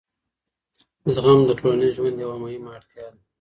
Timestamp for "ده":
3.13-3.19